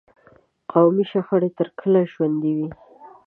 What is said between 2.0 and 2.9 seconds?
ژوندي وي.